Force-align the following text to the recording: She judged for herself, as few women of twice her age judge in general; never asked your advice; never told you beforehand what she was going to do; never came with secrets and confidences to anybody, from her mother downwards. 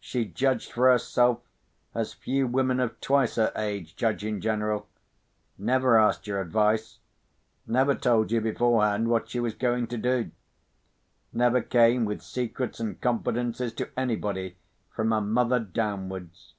She 0.00 0.24
judged 0.24 0.72
for 0.72 0.90
herself, 0.90 1.38
as 1.94 2.14
few 2.14 2.48
women 2.48 2.80
of 2.80 3.00
twice 3.00 3.36
her 3.36 3.52
age 3.54 3.94
judge 3.94 4.24
in 4.24 4.40
general; 4.40 4.88
never 5.56 5.96
asked 6.00 6.26
your 6.26 6.40
advice; 6.40 6.98
never 7.64 7.94
told 7.94 8.32
you 8.32 8.40
beforehand 8.40 9.06
what 9.06 9.28
she 9.30 9.38
was 9.38 9.54
going 9.54 9.86
to 9.86 9.96
do; 9.96 10.32
never 11.32 11.60
came 11.62 12.04
with 12.04 12.22
secrets 12.22 12.80
and 12.80 13.00
confidences 13.00 13.72
to 13.74 13.88
anybody, 13.96 14.56
from 14.90 15.12
her 15.12 15.20
mother 15.20 15.60
downwards. 15.60 16.54